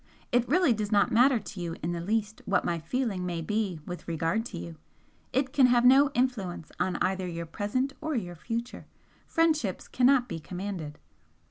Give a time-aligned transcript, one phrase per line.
[0.31, 3.79] It really does not matter to you in the least what my feeling may be
[3.85, 4.77] with regard to you,
[5.31, 8.87] it can have no influence on either your present or your future.
[9.27, 10.97] Friendships cannot be commanded."